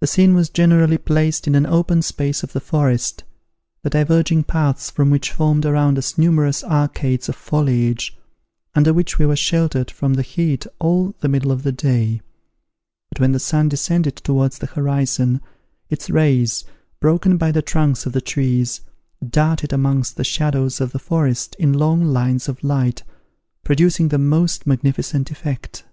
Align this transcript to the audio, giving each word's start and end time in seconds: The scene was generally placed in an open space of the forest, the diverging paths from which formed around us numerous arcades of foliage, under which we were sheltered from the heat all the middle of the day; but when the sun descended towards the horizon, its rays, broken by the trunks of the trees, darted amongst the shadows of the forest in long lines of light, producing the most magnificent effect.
The 0.00 0.08
scene 0.08 0.34
was 0.34 0.50
generally 0.50 0.98
placed 0.98 1.46
in 1.46 1.54
an 1.54 1.66
open 1.66 2.02
space 2.02 2.42
of 2.42 2.52
the 2.52 2.58
forest, 2.58 3.22
the 3.84 3.90
diverging 3.90 4.42
paths 4.42 4.90
from 4.90 5.08
which 5.08 5.30
formed 5.30 5.64
around 5.64 5.96
us 5.98 6.18
numerous 6.18 6.64
arcades 6.64 7.28
of 7.28 7.36
foliage, 7.36 8.18
under 8.74 8.92
which 8.92 9.20
we 9.20 9.26
were 9.26 9.36
sheltered 9.36 9.88
from 9.88 10.14
the 10.14 10.22
heat 10.22 10.66
all 10.80 11.14
the 11.20 11.28
middle 11.28 11.52
of 11.52 11.62
the 11.62 11.70
day; 11.70 12.20
but 13.10 13.20
when 13.20 13.30
the 13.30 13.38
sun 13.38 13.68
descended 13.68 14.16
towards 14.16 14.58
the 14.58 14.66
horizon, 14.66 15.40
its 15.88 16.10
rays, 16.10 16.64
broken 16.98 17.36
by 17.36 17.52
the 17.52 17.62
trunks 17.62 18.04
of 18.04 18.12
the 18.12 18.20
trees, 18.20 18.80
darted 19.24 19.72
amongst 19.72 20.16
the 20.16 20.24
shadows 20.24 20.80
of 20.80 20.90
the 20.90 20.98
forest 20.98 21.54
in 21.60 21.72
long 21.72 22.02
lines 22.04 22.48
of 22.48 22.64
light, 22.64 23.04
producing 23.62 24.08
the 24.08 24.18
most 24.18 24.66
magnificent 24.66 25.30
effect. 25.30 25.84